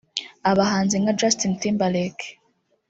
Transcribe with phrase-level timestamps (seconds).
[0.51, 2.27] abahanzi nka Justin Timberlake